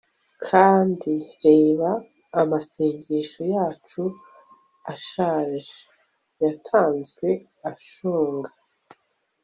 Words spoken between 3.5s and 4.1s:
yacu